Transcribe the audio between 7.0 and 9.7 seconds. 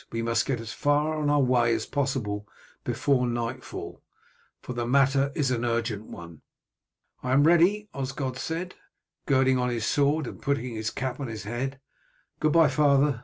"I am ready," Osgod said, girding on